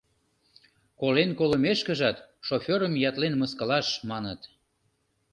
Колен 0.99 1.31
колымешкыжак, 1.39 2.17
шоферым 2.47 2.93
ятлен 3.09 3.33
мыскылыш, 3.41 3.87
маныт. 4.09 4.41